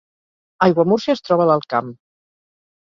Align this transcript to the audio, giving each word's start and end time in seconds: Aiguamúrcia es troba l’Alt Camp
Aiguamúrcia 0.69 1.15
es 1.19 1.23
troba 1.29 1.49
l’Alt 1.51 1.71
Camp 1.77 1.95